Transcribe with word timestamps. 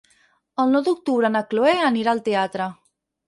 El 0.63 0.71
nou 0.75 0.83
d'octubre 0.87 1.31
na 1.35 1.43
Cloè 1.53 1.75
anirà 1.91 2.17
al 2.17 2.25
teatre. 2.31 2.71